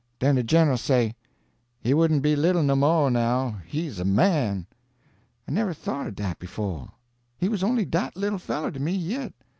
Den 0.17 0.33
de 0.33 0.41
Gen'l 0.41 0.77
say, 0.79 1.13
'He 1.79 1.93
wouldn't 1.93 2.23
be 2.23 2.35
little 2.35 2.63
no 2.63 2.75
mo' 2.75 3.07
now 3.07 3.61
he's 3.67 3.99
a 3.99 4.03
man!' 4.03 4.65
"I 5.47 5.51
never 5.51 5.75
thought 5.75 6.07
o' 6.07 6.09
dat 6.09 6.39
befo'! 6.39 6.89
He 7.37 7.47
was 7.47 7.61
only 7.63 7.85
dat 7.85 8.15
little 8.15 8.39
feller 8.39 8.71
to 8.71 8.79
ME 8.79 8.93
yit. 8.95 9.35